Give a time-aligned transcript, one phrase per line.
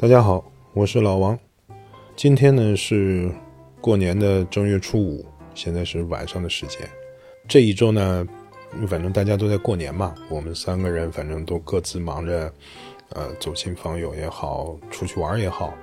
[0.00, 0.44] 大家好，
[0.74, 1.36] 我是老王。
[2.14, 3.28] 今天呢是
[3.80, 5.26] 过年的正月初五，
[5.56, 6.88] 现在是晚上的时间。
[7.48, 8.24] 这一周呢，
[8.86, 12.54] 反正大家都在过年嘛，我们三个人反正都各自忙着，
[13.08, 15.74] 呃，走亲访友也好，出去玩也好，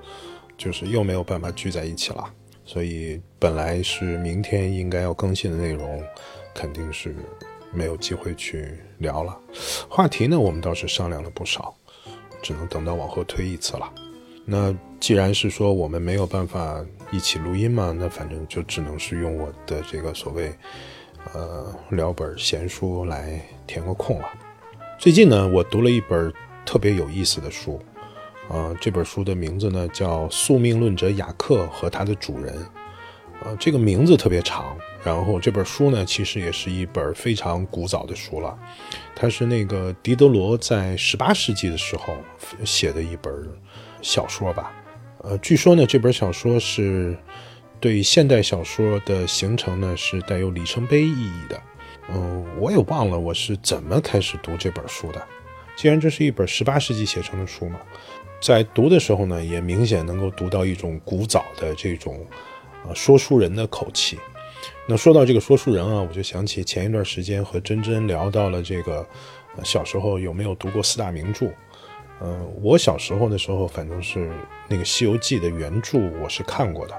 [0.58, 2.24] 就是又没有办法聚在一起了。
[2.64, 6.02] 所以本来是明天应该要更新的内容，
[6.54, 7.14] 肯定是
[7.74, 9.38] 没有机会去聊了。
[9.90, 11.76] 话题呢，我们倒是商量了不少，
[12.42, 13.94] 只能等到往后推一次了。
[14.48, 16.80] 那既然是说我们没有办法
[17.12, 20.54] 一起录音嘛，那反正就只能是用我的这个所谓，
[21.34, 24.28] 呃，聊本闲书来填个空了。
[25.00, 26.32] 最近呢，我读了一本
[26.64, 27.82] 特别有意思的书，
[28.50, 32.56] 呃，这本书的名字呢叫《宿命论者雅克和他的主人》，
[33.44, 34.78] 呃，这个名字特别长。
[35.04, 38.56] 然后这本书呢，其实也是一本非常古早的书了，
[39.16, 42.16] 它是那个狄德罗在十八世纪的时候
[42.64, 43.34] 写的一本。
[44.06, 44.72] 小说吧，
[45.24, 47.18] 呃，据说呢，这本小说是
[47.80, 51.60] 对现代小说的形成呢是带有里程碑意义的。
[52.14, 55.20] 嗯，我也忘了我是怎么开始读这本书的。
[55.76, 57.80] 既然这是一本十八世纪写成的书嘛，
[58.40, 62.24] 在读的时候呢，也明显能够读到一种古早的这种
[62.88, 64.20] 呃说书人的口气。
[64.88, 69.04] 那说到这个说书人啊，我就想起前一段时间和珍珍聊到了这个
[69.64, 71.48] 小时候有没有读过四大名著。
[72.22, 74.32] 嗯，我小时候的时候，反正是
[74.68, 76.96] 那个《西游记》的原著我是看过的，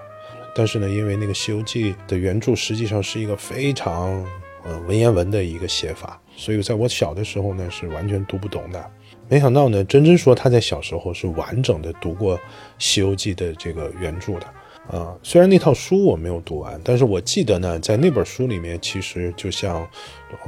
[0.55, 4.25] 但是呢，因为那个《西游记》的原著实际上是一个非常
[4.63, 8.91] 呃文言文的一个写法，所以在我小的时候呢是完全读不懂的。
[9.29, 12.37] 没想到呢，真真说他在小时候是完整的读过
[12.79, 14.47] 《西游记》的这个原著的。
[14.89, 19.85] 啊，虽然那套书我没有读完，但是我记得呢，在那本书里面，其实就像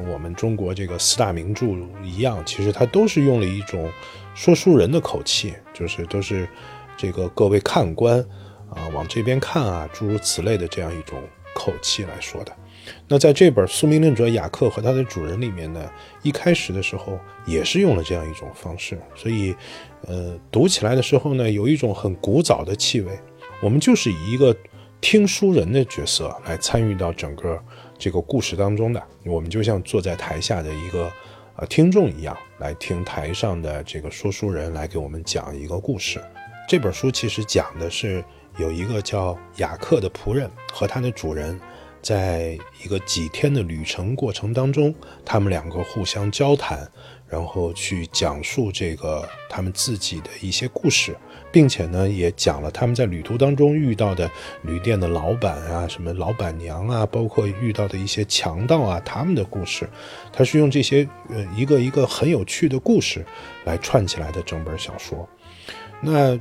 [0.09, 1.67] 我们中国这个四大名著
[2.05, 3.91] 一样，其实它都是用了一种
[4.39, 6.49] 说书人的口气，就是都是
[6.97, 8.21] 这个各位看官
[8.71, 11.21] 啊，往这边看啊，诸如此类的这样一种
[11.53, 12.53] 口气来说的。
[13.09, 15.91] 那在这本《宿命论者雅克和他的主人》里面呢，
[16.23, 19.53] 一开始的时候也是用了这样一种方式，所以，
[20.03, 23.19] 呃，读起来的时候呢，有一种很古早的气味。
[23.61, 24.57] 我们就是以一个
[25.01, 27.61] 听书人的角色来参与到整个
[27.99, 31.11] 这个故事当中的，我们就像坐在台下的一个
[31.59, 36.23] 呃听众一样，来听台上的这个说书人来给我们讲一个故事。
[36.69, 38.25] 这本书其实讲的是
[38.59, 41.59] 有一个叫雅克的仆人和他的主人，
[42.01, 46.89] 在一个几天的旅程过程当中，他们两个互相交谈。
[47.29, 51.15] 然后去讲述这个他们自己的一些故事，
[51.53, 54.31] 并且呢，也讲了他们在旅途当中遇到的
[54.63, 59.87] 旅店的老板啊，什么老板娘啊，包括遇到的一些强盗啊，他们的故事。
[60.33, 63.25] 他是用这些呃一个一个很有趣的故事
[63.65, 65.29] 来串起来的整本小说。
[66.01, 66.39] 那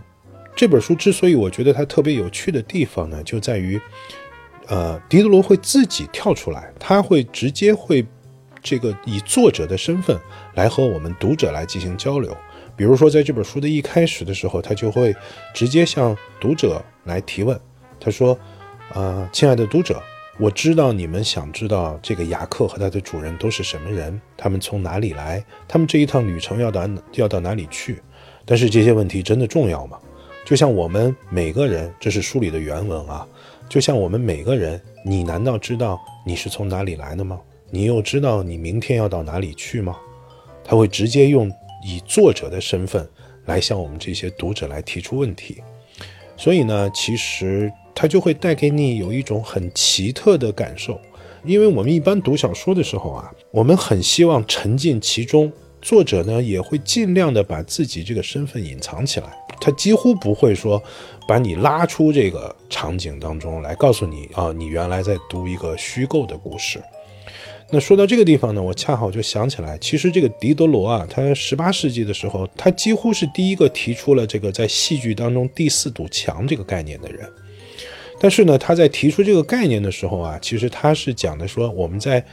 [0.55, 3.79] 这本书之所以我觉得它特别有趣的地方呢，就在于，
[4.67, 8.05] 呃，狄德罗会自己跳出来，他会直接会。
[8.67, 10.19] 这个以作者的身份
[10.55, 12.35] 来和我们读者来进行交流，
[12.75, 15.15] 比如说在这本书的一开始的时候，他就会
[15.53, 17.57] 直接向读者来提问。
[17.97, 18.37] 他说
[18.93, 20.03] ：“呃，亲爱的读者，
[20.37, 28.01] 我知道你们想知道这个雅克和他的主人都是什么人，他们从哪里来，他们这一趟旅程要到要到哪里去。
[28.43, 29.97] 但是这些问题真的重要吗？
[30.45, 33.25] 就像我们每个人，这是书里的原文啊，
[33.69, 37.39] 就像我们每个人，你难道知道你是从哪里来的吗？”
[37.69, 39.97] 你又知道你明天要到哪里去吗？
[40.63, 41.49] 他会直接用
[41.83, 43.07] 以作者的身份
[43.45, 45.61] 来向我们这些读者来提出问题，
[46.35, 50.99] 所以呢，其实他就会带给你有一种很奇特的感受。
[51.45, 55.49] 因为我们一般读小说的时候啊，我们很希望沉浸其中，
[55.81, 59.27] 作者呢也会尽量的把自己这个身份隐藏起来，
[59.61, 60.81] 他几乎不会说
[61.25, 66.81] 把你拉出这个场景当中来，告诉你啊，你原来在读一个虚构的故事。
[67.69, 77.29] 那说到这个地方呢，我恰好就想起来，其实这个狄德罗啊，他十八世纪的时候，他几乎是第一个提出了这个在戏剧当中第四堵墙这个概念的人。
[78.19, 82.25] 但是呢，他在提出这个概念的时候啊，其实他是讲的说，我们在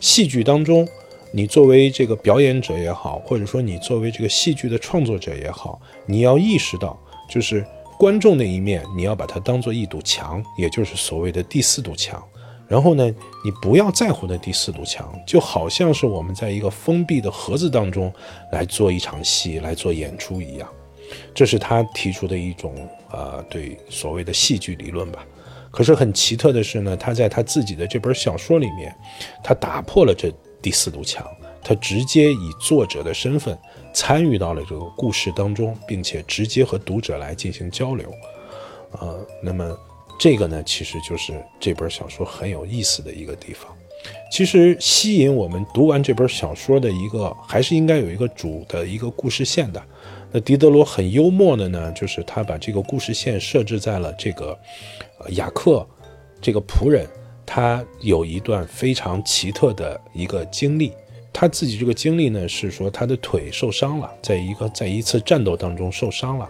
[0.00, 0.86] 戏剧当中，
[1.32, 6.98] 你作为这个表演者也好，或者说你作为这个戏剧的创作者也好，你要意识到，
[7.30, 7.64] 就是
[7.96, 12.20] 观众那一面，你要把它当做一堵墙，也就是所谓的第四堵墙。
[12.70, 13.04] 然后呢，
[13.44, 18.12] 你不要在乎那第四堵墙，就好像是我们在一个封闭的盒子当中
[18.52, 20.68] 来做一场戏、来做演出一样。
[21.34, 25.26] 这是他提出的一种呃，对所谓的戏剧理论吧。
[25.72, 28.94] 可是很奇特的是呢，他在他自己的这本小说里面，
[29.42, 30.32] 他打破了这
[30.62, 31.26] 第四堵墙，
[31.64, 33.58] 他直接以作者的身份
[33.92, 38.08] 参与到了这个故事当中，并且直接和读者来进行交流。
[38.92, 39.76] 呃，那么
[40.20, 43.74] 这个呢，其实就是这本小说很有意思的一个地方。
[44.30, 49.82] 其实吸引我们读完这本小说的一个，还是应该有一个主的一个故事线的。
[50.30, 54.54] 那狄德罗很幽默的呢，就是他把这个故事线设置在了这个
[55.30, 55.86] 雅克
[56.38, 57.06] 这个仆人，
[57.46, 60.92] 他有一段非常奇特的一个经历。
[61.32, 66.46] 他自己这个经历呢，是说他的腿受伤了，在一个在一次战斗当中受伤了。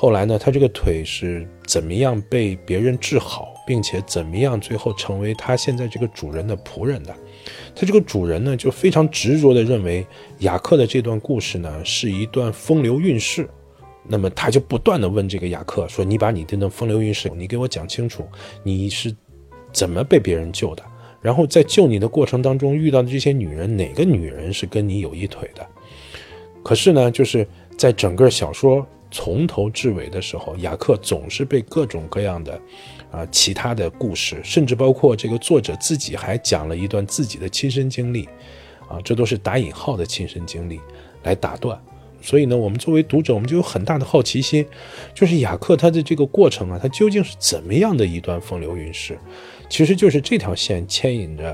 [0.00, 3.52] 后来呢，他这个腿是怎么样被别人治好？
[3.66, 7.14] 并且怎么样，最后成为他现在这个主人的仆人的？
[7.76, 10.06] 他这个主人呢，就非常执着地认为
[10.38, 13.46] 雅克的这段故事呢是一段风流韵事。
[14.08, 18.26] 那么他就不断地问这个雅克说：“你把你这段风流韵事，你给我讲清楚，
[18.62, 19.14] 你是
[19.70, 20.82] 怎么被别人救的？
[21.20, 25.66] 然后在救你的过程当中遇到的这些女人，哪个女人是跟你有一腿的？”
[26.64, 32.60] 可是呢，就是在整个小说从头至尾的时候，雅克总是被各种各样的。
[33.12, 38.28] 啊，其他的故事，甚至包括这个作者自己还讲了一段自己的亲身经历，
[38.88, 40.78] 啊，这都是打引号的亲身经历
[41.24, 41.76] 来打断。
[42.22, 44.64] 所以呢，我们作为读者，我们就有很大的好奇心，
[45.12, 49.18] 就是雅克他的这个过程啊，他究竟是怎么样的一段风流韵事？
[49.68, 51.50] 其实就是这条线牵引着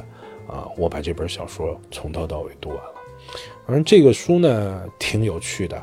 [0.47, 2.95] 啊，我把这本小说从头到尾读完了。
[3.67, 5.83] 反正这个书呢，挺有趣的。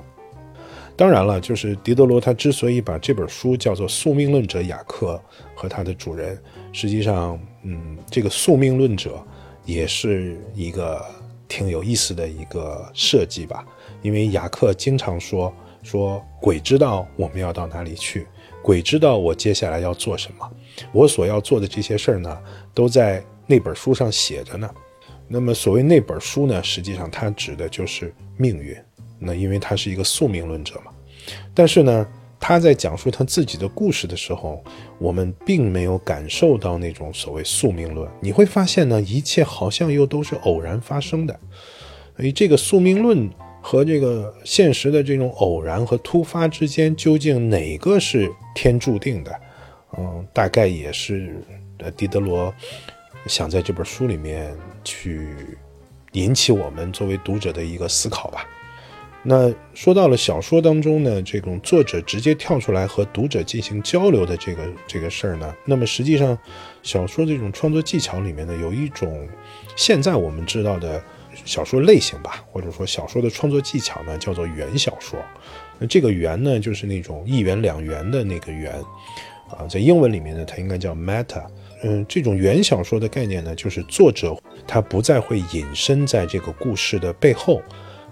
[0.96, 5.20] 当然了，就是狄德罗他之所以把这本书叫做《宿命论者雅克
[5.56, 6.36] 和他的主人》，
[6.72, 9.26] 实际上，嗯，这个宿命论者
[9.66, 11.04] 也是一个
[11.48, 13.66] 挺有意思的一个设计吧。
[14.04, 15.52] 因为雅克经常说
[15.82, 18.28] 说鬼知道我们要到哪里去，
[18.62, 20.52] 鬼知道我接下来要做什么，
[20.92, 22.38] 我所要做的这些事儿呢，
[22.74, 24.70] 都在那本书上写着呢。
[25.28, 28.78] 那么所谓那本书呢，实际上它指的就是命运。
[29.24, 30.92] 那因为他是一个宿命论者嘛，
[31.54, 32.08] 但是呢，
[32.40, 34.64] 他在讲述他自己的故事的时候，
[35.00, 38.10] 我们并没有感受到那种所谓宿命论。
[38.20, 41.40] 你会发现呢，一切好像又都是偶然发生的。
[42.18, 43.30] 所以这个宿命论
[43.62, 49.40] 和这个现实的这种偶然和突发之间，究竟哪个是天注定的？
[49.98, 51.36] 嗯，大概也是
[51.78, 52.54] 呃，狄德罗
[53.26, 55.58] 想在这本书里面去
[56.12, 58.46] 引起我们作为读者的一个思考吧。
[59.26, 66.38] 那说到了小说当中呢，这种作者直接跳出来和读者进行交流的这个这个事儿呢，那么实际上，
[66.82, 69.26] 小说这种创作技巧里面呢，有一种
[69.78, 71.02] 现在我们知道的
[71.46, 75.18] 小说类型吧，或者说小说的创作技巧呢，叫做元小说。
[75.80, 78.74] 那这个元呢，就是那种一元两元的那个元
[79.50, 81.46] 啊，在英文里面呢，它应该叫 meta。
[81.86, 84.36] 嗯，这种元小说的概念呢，就是作者
[84.68, 87.62] 他不再会隐身在这个故事的背后。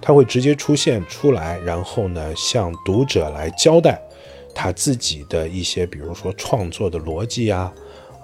[0.01, 4.01] 他会直接出现出来，然后呢，向读者来交代
[4.53, 7.71] 他自己的一些，比如说创作的逻辑啊，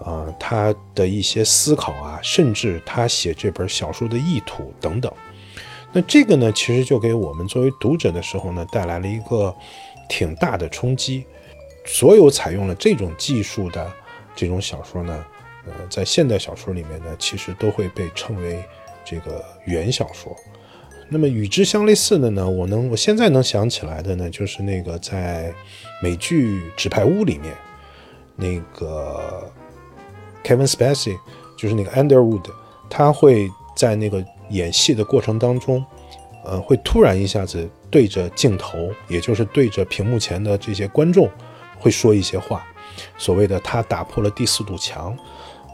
[0.04, 5.12] 啊，他的一些思考啊，甚至他写这本小说的意图等等。
[5.94, 9.56] 那这个呢，其实就给我们作为读者的时候呢，带来了一个
[10.10, 11.26] 挺大的冲击。
[11.86, 13.90] 所有采用了这种技术的
[14.36, 15.26] 这种小说呢，
[15.66, 18.62] 呃，在现代小说里面呢，其实都会被称为
[19.06, 20.36] 这个原小说。
[21.10, 25.54] 那么与之相类似的呢，我能我现在能想起来的呢，就是那个在
[26.04, 27.56] 美剧《纸牌屋》里面，
[28.36, 29.50] 那个
[30.44, 31.18] Kevin Spacey，
[31.58, 32.44] 就是那个 Underwood，
[32.90, 35.84] 他会在那个演戏的过程当中，
[36.44, 41.30] 呃，会突然一下子对着镜头，也就是对着屏幕前的这些观众，
[41.80, 42.66] 会说一些话，
[43.18, 45.18] 所谓的他打破了第四堵墙。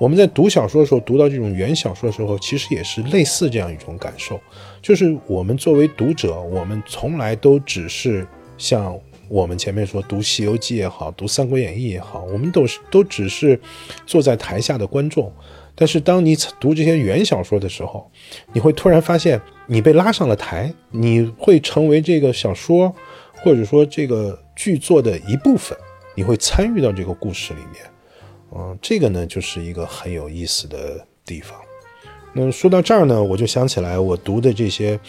[0.04, 4.38] 我们在读小说的时候，读到这种原小说的时候，其实也是类似这样一种感受，
[4.82, 13.58] 就是我们作为读者，我们从来都只是像我们前面说读《西游记》也好，读《三国演义》也好，我们都是都只是
[14.06, 15.32] 坐在台下的观众。
[15.74, 18.12] 但是当你读这些原小说的时候，
[18.52, 22.94] 你会突然发现你被拉上了台，你会成为这个小说
[23.36, 25.78] 或者说这个剧作的一部分，
[26.14, 27.93] 你会参与到这个故事里面。
[28.56, 31.60] 嗯，这个呢就是一个很有意思的地方。
[32.34, 35.00] 那说到这儿呢，我就想起来我读的这些，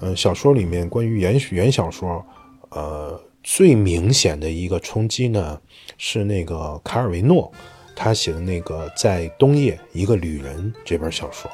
[0.00, 2.24] 呃，小说里面关于原原小说，
[2.70, 5.60] 呃，最明显的一个冲击呢，
[5.98, 7.52] 是那个卡尔维诺
[7.94, 11.50] 他写的那个《在冬夜一个旅人》这本小说。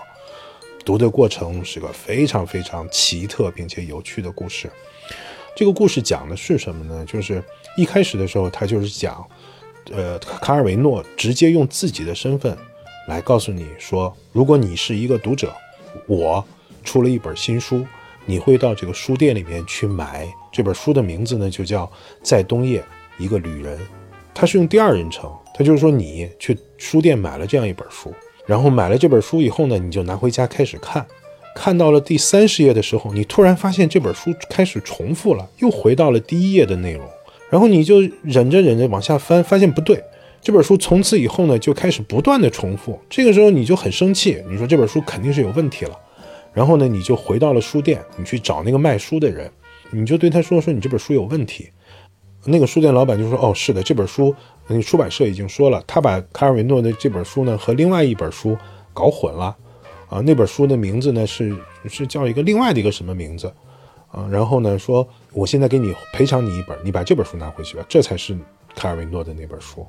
[0.85, 4.71] 读的过程是个非常非常奇特并且有趣的故事。
[5.57, 7.05] 这个故事讲的是什么呢？
[7.05, 7.43] 就是
[7.77, 9.27] 一开始的时候，他就是讲。
[9.93, 12.57] 呃，卡尔维诺直接用自己的身份
[13.09, 15.53] 来告诉你说，如果你是一个读者，
[16.07, 16.45] 我
[16.85, 17.87] 出了一本新书，
[18.25, 20.27] 你会到这个书店里面去买。
[20.53, 21.85] 这本书的名字呢，就叫
[22.23, 22.83] 《在冬夜
[23.19, 23.79] 一个旅人》，
[24.35, 28.13] 他是用第二人称，他就是说你去书店买了这样一本书，
[28.47, 31.07] 然后买了这本书以后呢，你就拿回家开始看，
[31.55, 37.07] 看到了第三十页的时候，你突然发现这本书开始重复了，又回到了第一页的内容，
[37.51, 40.03] 然后你就忍着忍着往下翻，发现不对。
[40.43, 42.99] 这本书从此以后呢，就开始不断的重复。
[43.09, 45.99] 这个时候你就很生气，你说这本书肯定是有问题了。
[46.53, 49.51] 然后呢，你就回到了书店，你去找那个卖书的人，
[49.91, 51.69] 你就对他说：“说你这本书有问题。”
[52.49, 54.33] 那个书店老板就说：“哦，是的，这本书，
[54.69, 58.57] 那出版社已经说了，他把卡尔维诺的这本书呢和另外一本书
[58.95, 59.57] 搞混了。
[60.09, 61.53] 啊，那本书的名字呢是
[61.89, 63.53] 是叫一个另外的一个什么名字？
[64.13, 68.35] 啊，然后呢说，我现在给你赔偿你一本，你把这本书拿回去吧，这才是
[68.75, 69.87] 卡尔维诺的那本书。”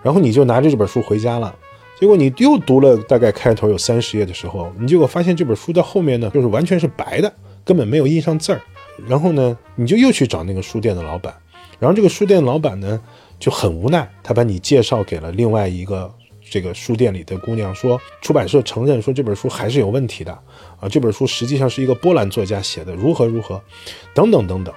[0.00, 1.52] 然后你就拿着这本书回家了，
[1.98, 8.60] 结果你又读了大概开头有三十页的时候，你结果发现这本书到后面呢，就是完全是白的，根本没有印上字儿。
[9.08, 11.34] 然后呢，你就又去找那个书店的老板，
[11.80, 13.00] 然后这个书店老板呢
[13.40, 16.14] 就很无奈，他把你介绍给了另外一个
[16.48, 20.32] 这个书店里的姑娘，说出版社承认说这本书还是有问题的
[20.80, 23.60] 啊，这本书实际上是一个波兰作家写的，如何如何，
[24.14, 24.74] 等等等等。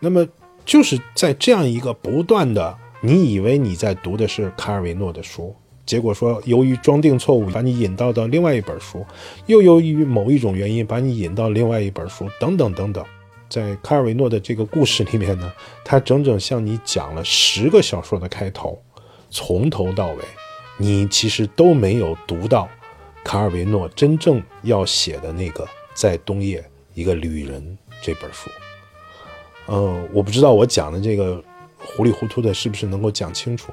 [0.00, 0.26] 那么
[0.64, 2.76] 就是在这样一个不断的。
[3.04, 5.52] 你以为你在读的是卡尔维诺的书，
[5.84, 9.04] 结果说由于装订错误，把你引到到另外一本书，
[9.46, 13.04] 又由于某一种原因把你引到另外一本书，等等等等。
[13.48, 15.52] 在卡尔维诺的这个故事里面呢，
[15.84, 18.80] 他整整向你讲了十个小说的开头，
[19.30, 20.18] 从头到尾，
[20.82, 22.68] 你其实都没有读到
[23.22, 28.50] 卡尔维诺真正要写的那个在冬夜一个旅人这本书。
[29.68, 31.42] 嗯，我不知道我讲的这个。
[31.84, 33.72] 糊里糊涂的，是不是能够讲清楚？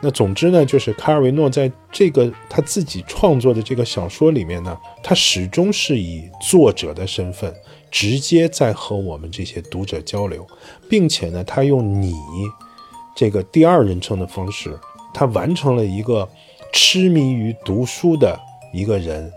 [0.00, 7.54] 那总之呢，就是卡尔维诺在这个他自己创作的这个小说里面呢，他始终是以作者的身份，
[7.92, 10.44] 直接在和我们这些读者交流，
[10.90, 12.12] 并且呢，他用你
[13.14, 14.76] 这个第二人称的方式，
[15.14, 16.28] 他完成了一个
[16.76, 18.36] 痴迷于读书的
[18.72, 19.32] 一个人，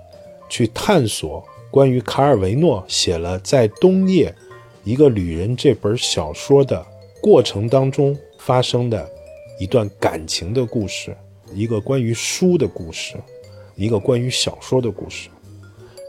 [0.50, 4.34] 去探索关于卡尔维诺写了在冬夜
[4.84, 6.84] 一个旅人这本小说的。
[7.22, 9.08] 过程当中发生的
[9.60, 11.16] 一段感情的故事，
[11.54, 13.16] 一个关于书的故事，
[13.76, 15.30] 一个关于小说的故事。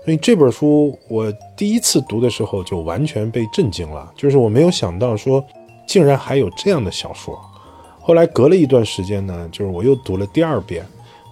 [0.07, 5.45] 所以这本书我第一次读的时候就完全被震惊了，就是我没有想到说
[5.87, 7.39] 竟然还有这样的小说。
[8.01, 10.87] 后来隔了一段时间呢，就是我又读了第二遍，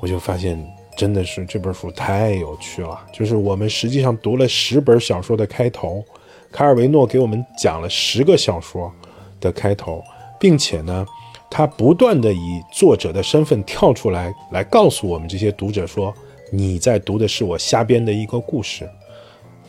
[0.07, 0.57] 我就发现
[0.97, 2.97] 真的是这本书太有趣了。
[3.13, 6.05] 就是我们实际上读了十本小说的开头，
[6.53, 8.93] 卡尔维诺给我们讲了十个小说。
[9.39, 10.03] 的开头，
[10.41, 11.05] 并且呢，
[11.51, 16.13] 他不断的以作者的身份跳出来，来告诉我们这些读者说，
[16.51, 18.89] 你在读的是我瞎编的一个故事。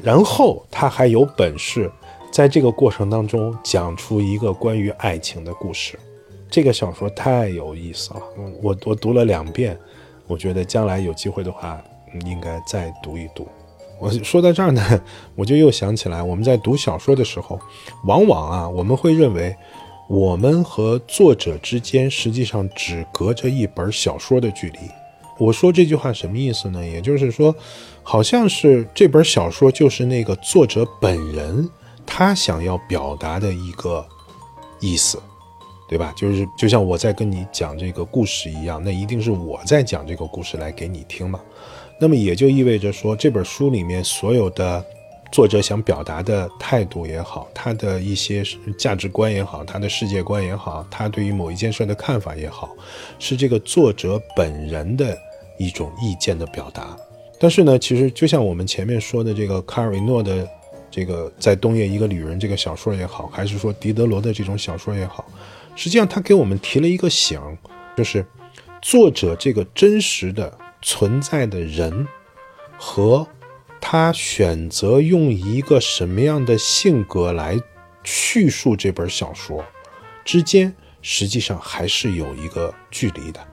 [0.02, 1.92] 然后他还有本事
[2.32, 6.00] 在这个过程当中讲出一个关于爱情的故事。
[6.50, 8.22] 这个小说太有意思了，
[8.62, 9.78] 我我读了两遍，
[10.28, 11.82] 我觉得将来有机会的话，
[12.26, 13.48] 应该再读一读。
[14.00, 15.02] 我说到这儿呢，
[15.36, 17.60] 我就又想起来，我们在读小说的时候，
[18.06, 19.56] 往往啊，我们会认为，
[20.08, 24.80] 我们和作者之间实际上只隔着一本小说的距离。
[25.40, 26.86] 我说这句话什么意思呢？
[26.86, 27.56] 也就是说，
[28.04, 31.68] 好像是这本小说就是那个作者本人
[32.06, 34.06] 他想要表达的一个
[34.80, 35.22] 意思，
[35.88, 36.14] 对吧？
[36.18, 41.40] 就是就像我在跟你讲这个故事一样，那一定是我在讲这个故事来给你听嘛。
[42.00, 44.86] 那么也就意味着说，这本书里面所有的
[45.32, 48.44] 作者想表达的态度也好，他的一些
[48.78, 52.70] 价值观也好，他的世界观也好，他对于某一件事的看法也好，
[53.18, 55.18] 是这个作者本人的
[55.58, 56.96] 一种意见的表达。
[57.40, 60.48] 但是呢，其实就像我们前面说的这个卡尔维诺的
[60.92, 65.26] 这个在冬夜一个旅人这个小说也好，还是说狄德罗的这种小说也好，
[65.78, 67.40] 实际上他给我们提了一个醒，
[67.96, 68.26] 就是
[68.82, 70.58] 作者这个真实的。
[70.80, 72.08] 存在的人
[72.78, 73.28] 和
[73.82, 77.60] 他选择用一个什么样的性格来
[78.04, 79.66] 叙述这本小说
[80.24, 83.46] 之间，实际上还是有一个距离的，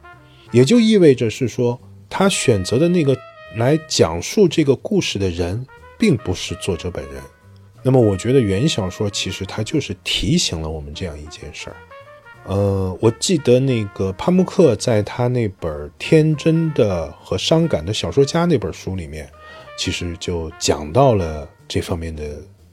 [0.52, 3.16] 也就意味着是说，他选择的那个
[3.56, 5.66] 来讲述这个故事的人，
[5.98, 7.22] 并不是作者本人。
[7.82, 11.76] 那么，我觉得原小说其实它就是提醒了我们这样一件事儿。
[12.46, 19.28] 呃，我记得那个帕慕克在他那本《天真的和伤感的小说家》那本书里面，
[19.78, 22.22] 其实就讲到了这方面的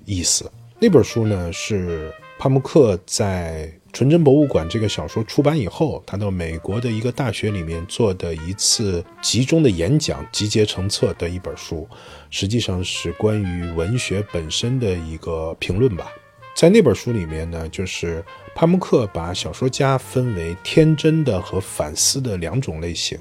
[0.06, 0.52] 意思。
[0.78, 11.88] 那本书呢是帕慕克在纯真博物馆这个小说出版以后，他到美国的一个大学里面做的一次集中的演讲，集结成册的一本书，
[12.30, 16.12] 实际上是关于文学本身的一个评论吧。
[16.54, 23.18] 在那本书里面呢，就是帕慕克把小说家分为天真的和反思的两种类型，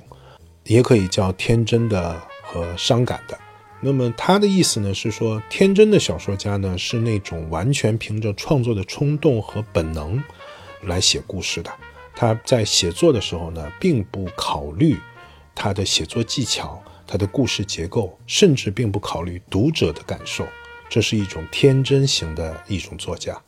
[0.65, 3.39] 也可以叫天真的和伤感的。
[3.81, 10.23] 那么他的意思呢是说，天真的小说家呢是那种完全凭着创作的冲动和本能
[10.83, 11.73] 来写故事的。
[12.15, 14.95] 他在写作的时候呢，并不考虑
[15.55, 20.47] 他的写作技巧、他的故事结构，甚至并不考虑读者的感受。
[20.91, 23.41] 这是一种天真型的一种作家。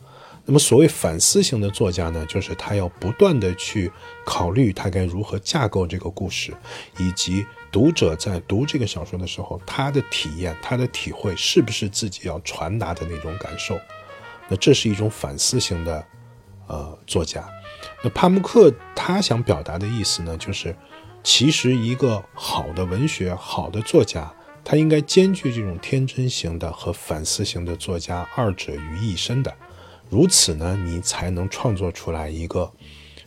[0.45, 3.91] 那么所谓反思型的作家呢，就是他要不断的去
[4.25, 6.53] 考虑他该如何架构这个故事，
[6.97, 7.45] 以及。
[7.73, 13.79] 读者在读这个小说的时候，他的体验、他的体会，是不是自己要传达的那种感受？
[14.47, 16.05] 那这是一种反思型的，
[16.67, 17.43] 呃，作家。
[18.03, 20.75] 那帕慕克他想表达的意思呢，就是
[21.23, 24.31] 其实一个好的文学、好的作家，
[24.63, 29.51] 他应该兼具这种天真型的和反思型的作家二者于一身的。
[30.13, 32.71] 如此呢，你才能创作出来一个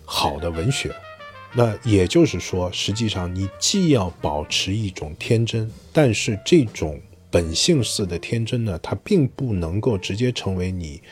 [0.05, 0.95] 好的文学。
[1.53, 11.03] 那也就是说，实际上你既要保持一种天真，但是这种本性似的天真呢，它并不能够直接成为你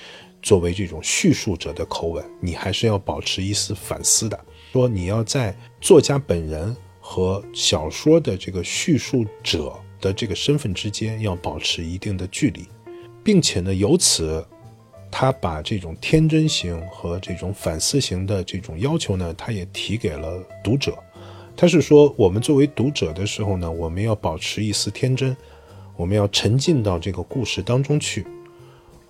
[0.40, 4.38] 作为这种叙述者的口吻，你还是要保持一丝反思的。
[4.73, 12.69] 说你要在作家本人和小说的这个叙述者的这个身份之间要保持一定的距离，
[13.25, 14.47] 并且呢，由此。
[15.16, 20.92] 他把这种天真型和这种反思型的这种要求呢，他也提给了读者。
[21.56, 25.37] 他是说，我们作为读者的时候呢，我们要保持一丝天真，
[25.97, 28.26] 我们要沉浸到这个故事当中去，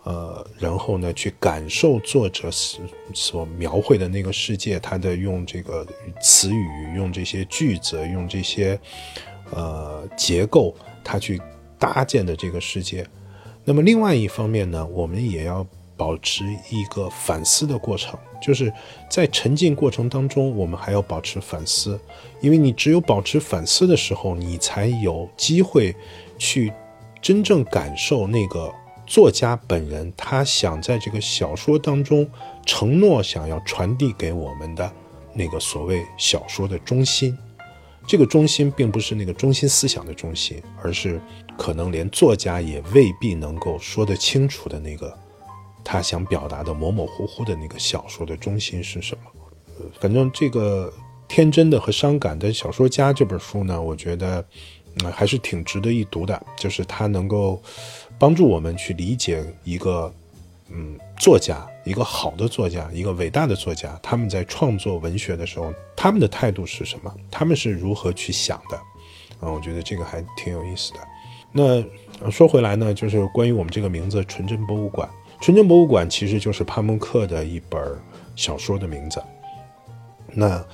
[0.02, 2.84] 呃，然后呢，去感受作者所
[3.14, 5.86] 所描绘的那个世界，他的用这个
[6.20, 8.78] 词语、用这些句子、用这些
[9.52, 11.40] 呃结构，他去
[11.78, 13.06] 搭建的这个世界。
[13.64, 15.66] 那么另外一方面呢，我们也要。
[15.96, 18.72] 保持一个反思的过程，就是
[19.08, 21.98] 在沉浸过程当中，我们还要保持反思，
[22.40, 25.94] 因为你只有保持反思的时候，你才有机会
[26.36, 26.72] 去
[27.22, 28.72] 真正感受那个
[29.06, 32.28] 作家本人他想在这个小说当中
[32.66, 34.90] 承诺想要传递给我们的
[35.32, 37.36] 那个所谓小说的中心。
[38.06, 41.18] 这个中心并不是那个中心思想的中心，而是
[41.56, 45.16] 可能连作家也未必能够说得清楚的那个。
[45.84, 49.30] 他想表达的模模糊糊的那个小说的中心是什么？
[49.78, 50.92] 呃，反正这个
[51.28, 54.44] 天真的和伤感的小说家这本书呢，我觉得，
[55.02, 56.40] 嗯，还是挺值得一读的。
[56.56, 57.60] 就是它能够
[58.18, 60.12] 帮助我们去理解一个，
[60.70, 67.12] 嗯，作家，一个好的作家，一个伟大的作家，他们在创作文学的时候，他们的态度是什么？
[67.30, 68.76] 他们是如何去想的？
[69.40, 71.00] 啊，我觉得这个还挺有意思的。
[71.56, 75.08] 那说回来呢，就是关于我们这个名字“纯真博物馆”。
[75.44, 77.78] 纯真博物馆其实就是帕慕克的一本
[78.34, 79.22] 小说的名字，
[80.32, 80.64] 那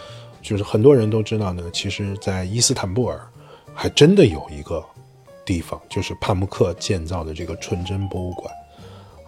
[0.41, 1.69] 就是很多人都知道呢。
[1.73, 3.21] 其实，在伊斯坦布尔
[3.75, 4.81] 还真的有一个
[5.45, 8.55] 地方，就是帕慕克建造的这个纯真博物馆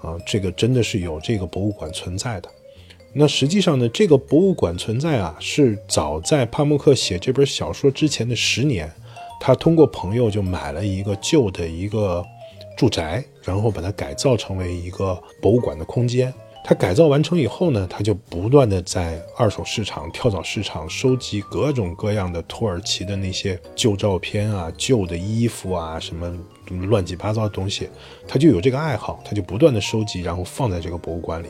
[0.01, 2.49] 啊，这个真的是有这个博物馆存在的。
[3.13, 8.89] 那实际上呢，这个博物馆存在啊，是早在帕慕克写这本小说之前的十年，
[9.41, 12.25] 他通过朋友就买了一个旧的一个。
[12.77, 16.33] 住宅，然后把它改造成为一个博物馆的空间。
[16.65, 26.33] 它改造完成以后呢，他就不断的在二手市场、跳蚤市场收集各种各样的土耳其的那些旧照片啊、旧的衣服啊，什么
[26.87, 27.89] 乱七八糟的东西。
[28.29, 31.49] 他就有这个爱好，他就不断的收集，然后放在这个博物馆里。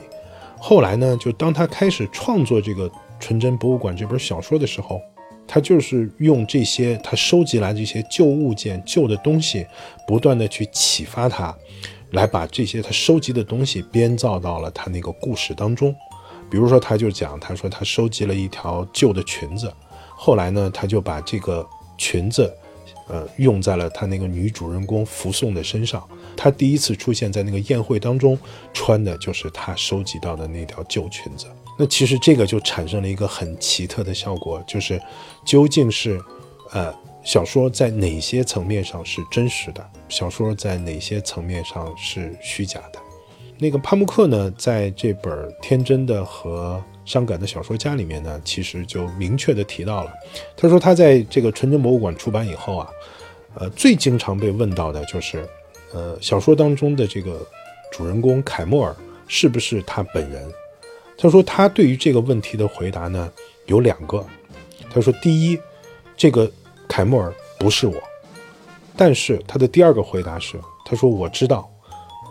[0.59, 2.89] 后来呢，就当他开始创作这个
[3.21, 4.99] 《纯真博物馆》这本小说的时候。
[5.47, 9.67] 他就是用这些他收集来这些旧物件、旧的东西，
[10.07, 11.55] 不断的去启发他，
[12.13, 15.95] 来把这些他收集的东西编造到了他那个故事当中。
[16.51, 19.73] 比如说，他就讲，他说他收集了一条旧的裙子，
[20.17, 22.53] 后来呢，他就把这个裙子，
[23.09, 26.03] 呃，用在了他那个女主人公福送的身上。
[26.37, 28.39] 他第一次出现在那个宴会当中，
[28.73, 31.47] 穿的就是他收集到的那条旧裙子。
[31.79, 35.01] 那其实这个就产生了一个很奇特的效果，就是
[35.45, 36.21] 究竟是，
[36.73, 42.99] 呃，小说在哪些层面上是真实的，小说在哪些层面上是虚假的？
[43.59, 50.13] 那个帕慕克呢，在这本《天真的和伤感的小说家》里面呢，其实就明确的提到了，
[50.57, 52.89] 他说他在这个纯真博物馆出版以后啊，
[53.55, 55.49] 呃，最经常被问到的就是，
[55.93, 57.45] 呃，小说当中的这个
[57.91, 58.95] 主人公凯莫尔
[59.27, 60.49] 是不是他本人？
[61.19, 63.31] 他说他对于这个问题的回答呢
[63.67, 64.25] 有两个。
[64.93, 65.59] 他说第一，
[66.17, 66.51] 这个
[66.89, 67.95] 凯莫尔不是我，
[68.97, 71.71] 但是他的第二个回答是，他说我知道，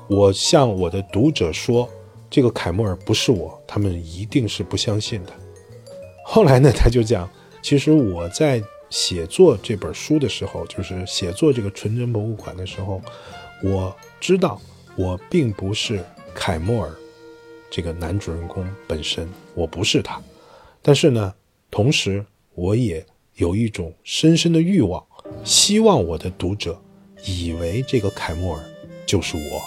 [0.08, 1.90] 我向我的读者说
[2.32, 5.34] 这个凯莫尔不是我，他们一定是不相信的。
[6.26, 7.30] 后来呢，他就讲，
[7.62, 13.00] 其实我在写作这本书的时候，就是写作这个纯真博物馆的时候，
[13.62, 14.60] 我知道
[14.96, 16.92] 我并不是凯莫尔
[17.70, 20.20] 这个男主人公本身，我不是他，
[20.82, 21.32] 但是呢，
[21.70, 22.26] 同时。
[22.54, 23.04] 我也
[23.36, 25.02] 有一种深深的欲望，
[25.46, 26.80] 希望我的读者
[27.26, 28.64] 以为这个凯莫尔
[29.06, 29.62] 就是我，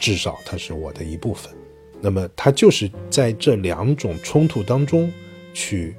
[0.00, 1.54] 至少他是我的一部分。
[2.00, 5.12] 那么他就是在这两种冲突当中
[5.52, 5.94] 去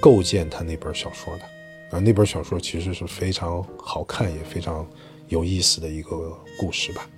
[0.00, 1.42] 构建他那本小说的。
[1.96, 4.84] 啊，那本小说其实是非常好看也非常
[5.28, 7.08] 有意思的一个故事吧。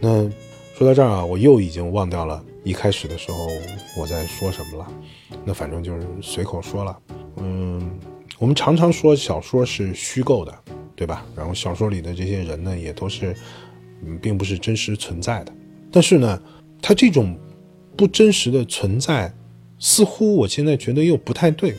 [0.00, 0.28] 那
[0.76, 3.46] 说到这儿啊，我又已经忘掉了一开始的时候
[3.96, 4.92] 我在说什么了。
[5.44, 6.98] 那反正就是随口说了。
[7.36, 7.98] 嗯，
[8.38, 10.52] 我们常常说小说是虚构的，
[10.96, 11.24] 对吧？
[11.36, 13.34] 然后小说里的这些人呢，也都是，
[14.04, 15.52] 嗯，并不是真实存在的。
[15.92, 16.42] 但是呢，
[16.82, 17.38] 他这种
[18.00, 19.30] 不真实的存在，
[19.78, 21.74] 似乎我现在觉得又不太对。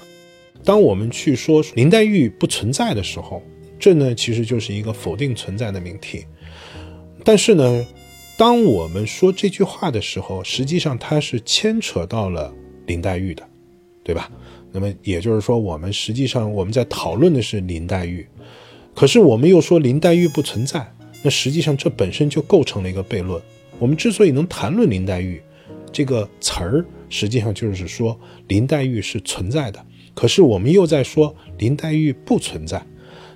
[0.64, 3.42] 当我们去说林黛玉不存在的时候，
[3.80, 6.26] 这呢其实就是一个否定存在的命题。
[7.24, 7.84] 但是呢，
[8.38, 12.54] 当我们说这句话的时候，实际上它是牵扯到了
[12.86, 13.44] 林黛玉的，
[14.04, 14.30] 对吧？
[14.72, 18.28] 那么也就是说，我们实际上我们在讨论的是林黛玉，
[18.94, 20.88] 可是我们又说林黛玉不存在，
[21.24, 23.42] 那实际上这本身就构成了一个悖论。
[23.80, 25.42] 我们之所以能谈论林黛玉
[25.92, 32.82] 这个词儿，实际上就是说林黛玉是存在的，可是我们又在说林黛玉不存在。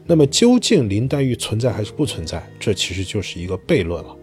[0.08, 2.48] 那么究竟林黛玉存在还是不存在？
[2.60, 4.16] 这其实就是一个悖论了。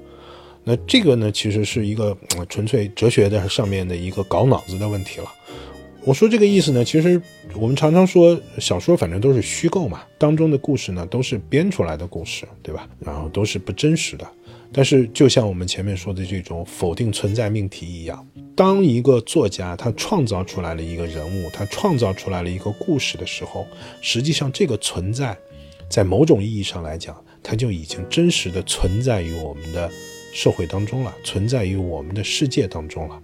[0.65, 2.17] 那这个呢，其实是一个
[2.49, 5.27] 纯粹哲学的上面的一个搞脑子的问题了。
[6.05, 7.21] 我说这个意思呢，其实
[7.55, 12.89] 我们常常说小说反正都是虚构嘛，当中的故事呢都是编出来的故事，对吧？
[13.01, 14.25] 然后都是不真实的。
[14.73, 23.67] 但是就像我们前面说的这种否定存在命题一样，当一个作家他创造出来了一个人物，他创造出来了一个故事的时候，
[24.01, 25.37] 实际上这个存在，
[25.91, 29.91] 在某种意义上来讲，它就已经真实的存在于我们的
[30.33, 33.23] 社会当中了，存在于我们的世界当中了。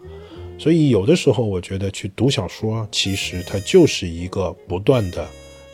[0.59, 5.27] 所以有的时候，我觉得去读小说，其实它就是一个不断的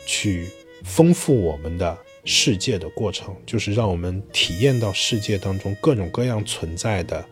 [0.05, 0.47] 去
[0.83, 7.23] 丰富我们的世界的过程，就是让我们体验到世界当中各种各样存在的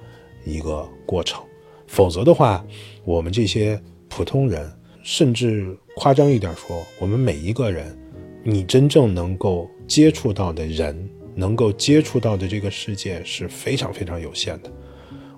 [0.46, 1.44] 一个过程。
[1.88, 2.66] 否则的话，
[3.04, 4.72] 我们这些普通人，
[5.04, 7.98] 甚至夸张一点说，我们每一个人，
[8.44, 14.72] 你真正能够接触到的人，能够接触到的这个世界是非常非常有限的。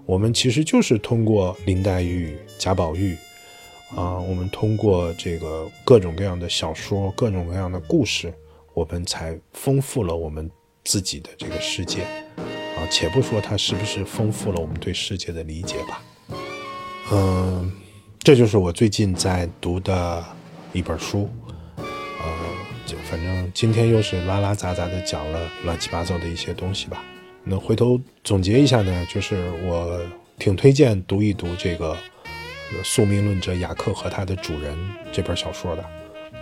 [0.06, 3.18] 我们其实就是通过林黛玉、贾宝玉，
[3.96, 8.34] 啊，我们通过这个各种各样的小说、各种各样的故事，
[8.76, 10.52] 我们才丰富了我们
[10.84, 12.04] 自己的这个世界，
[12.78, 16.04] 啊，且不说它是不是丰富了我们对世界的理解吧，
[17.12, 17.72] 嗯，
[18.20, 20.24] 这就是我最近在读的
[20.74, 21.30] 一本书，
[21.78, 22.26] 呃，
[22.86, 27.02] 就反正今天又是拉拉杂杂的讲了乱七八糟的一些东西吧。
[27.46, 30.02] 那回头总结一下呢，就是我
[30.38, 31.94] 挺推荐读一读这个
[32.84, 34.76] 《宿命论者雅克和他的主人》
[35.14, 35.86] 这本小说的，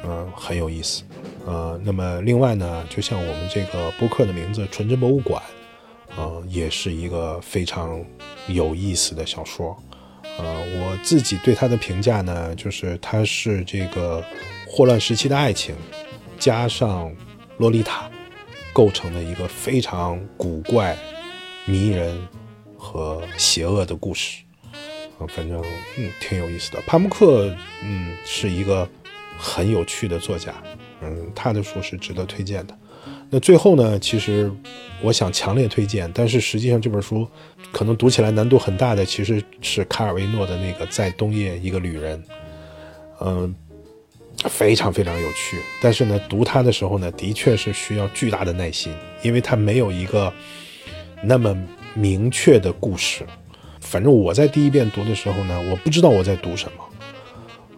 [0.03, 1.03] 嗯，很有意思。
[1.45, 5.41] 呃，那么另外呢，就像我们这个播客的名字《纯真博物馆》，
[6.17, 8.03] 呃，也是一个非常
[8.47, 9.75] 有意思的小说。
[10.37, 14.23] 呃，我自己对它的评价呢，就是它是这个
[14.67, 15.75] 霍乱时期的爱情，
[16.37, 17.13] 加上
[17.57, 18.09] 洛丽塔。
[18.75, 20.97] 构成的一个非常古怪、
[21.67, 22.27] 迷人
[22.75, 24.41] 和邪恶的故事
[25.19, 25.63] 啊，反正
[25.95, 26.81] 嗯挺有意思的。
[26.87, 28.89] 帕慕克嗯是一个
[29.43, 30.53] 很有趣的作家，
[31.01, 32.77] 嗯，他的书是值得推荐的。
[33.29, 34.49] 那最后呢，其实
[35.01, 37.27] 我想强烈推荐，但是实际上这本书
[37.71, 42.17] 可能读起来难度很大的，其实是卡尔维诺的那个《在冬夜一个旅人》，
[43.19, 43.53] 嗯。
[44.49, 50.33] 非常非常有趣，但是呢，读它的时候呢，的确是需要巨大的耐心，因为它没有一个
[51.23, 51.55] 那么
[51.93, 53.25] 明确的故事。
[53.79, 56.83] 反正我在第一遍读的时候呢，我不知道我在读什么。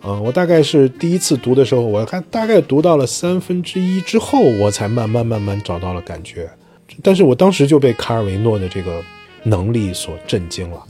[0.05, 6.49] 嗯，我大概是第一次读的时候，我看大概读到了三分之一之后，我才慢慢慢慢找到了感觉。
[7.01, 9.03] 但是我当时就被卡尔维诺的这个
[9.43, 10.81] 能力所震惊了，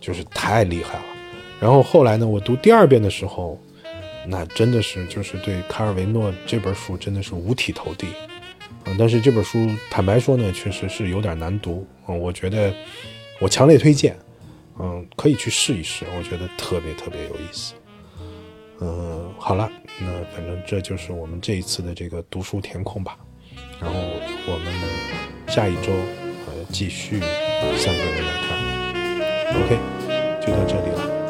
[0.00, 1.04] 就是太厉害了。
[1.60, 3.60] 然后后来呢，我读第二遍的时候。
[4.24, 8.06] 那真的是就是对卡尔维诺这本书真的是五体投地，
[8.84, 8.94] 啊！
[8.96, 12.72] 但是这本书坦白说呢，确实是有点难读，嗯，我觉得
[13.40, 14.16] 我强烈推荐，
[14.78, 17.74] 嗯，可以去试一试，我觉得特别特别有意思。
[18.84, 23.16] 嗯，好了，那反正这就是我们这一次的这个读书填空吧。
[23.80, 23.96] 然后
[24.48, 24.74] 我们
[25.46, 25.92] 下一周
[26.46, 28.58] 呃继续三个人来看。
[29.54, 29.78] OK，
[30.44, 31.21] 就到这里了，